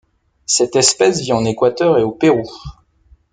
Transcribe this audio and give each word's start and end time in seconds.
Cette 0.47 0.75
espèce 0.77 1.21
vit 1.21 1.31
en 1.31 1.45
Équateur 1.45 1.99
et 1.99 2.01
au 2.01 2.11
Pérou. 2.11 2.49